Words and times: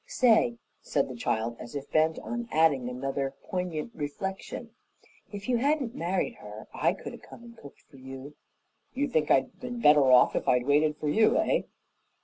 "Say," 0.07 0.57
said 0.81 1.07
the 1.09 1.15
child, 1.15 1.57
as 1.59 1.75
if 1.75 1.91
bent 1.91 2.17
on 2.23 2.49
adding 2.51 2.89
another 2.89 3.35
poignant 3.43 3.91
reflection, 3.93 4.71
"if 5.31 5.47
you 5.47 5.57
hadn't 5.57 5.93
married 5.93 6.33
her, 6.39 6.67
I 6.73 6.93
could 6.93 7.13
'a' 7.13 7.19
come 7.19 7.43
and 7.43 7.55
cooked 7.55 7.81
for 7.81 7.97
you." 7.97 8.33
"You 8.95 9.07
think 9.07 9.29
I'd 9.29 9.59
been 9.59 9.79
better 9.79 10.11
off 10.11 10.35
if 10.35 10.47
I'd 10.47 10.65
waited 10.65 10.97
for 10.97 11.07
you, 11.07 11.37
eh?" 11.37 11.61